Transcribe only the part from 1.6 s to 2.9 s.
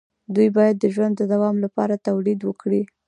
لپاره تولید وکړي.